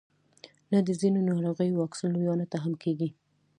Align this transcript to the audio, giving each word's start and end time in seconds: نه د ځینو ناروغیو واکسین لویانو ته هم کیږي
نه 0.71 0.79
د 0.87 0.89
ځینو 1.01 1.19
ناروغیو 1.29 1.77
واکسین 1.81 2.09
لویانو 2.13 2.49
ته 2.51 2.57
هم 2.63 2.73
کیږي 2.83 3.09